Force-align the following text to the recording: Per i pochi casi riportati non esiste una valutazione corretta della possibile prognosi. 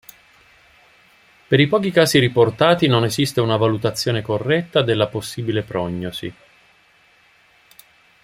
Per 1.47 1.59
i 1.59 1.67
pochi 1.67 1.91
casi 1.91 2.17
riportati 2.17 2.87
non 2.87 3.03
esiste 3.03 3.39
una 3.39 3.55
valutazione 3.55 4.23
corretta 4.23 4.81
della 4.81 5.05
possibile 5.07 5.61
prognosi. 5.61 6.33